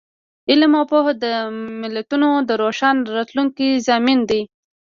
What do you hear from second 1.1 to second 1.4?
د